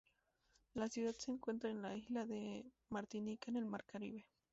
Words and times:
La 0.73 0.87
ciudad 0.89 1.13
se 1.15 1.29
encuentra 1.29 1.69
en 1.69 1.83
la 1.83 1.95
isla 1.95 2.25
de 2.25 2.65
Martinica 2.89 3.51
en 3.51 3.57
el 3.57 3.65
mar 3.67 3.85
Caribe. 3.85 4.25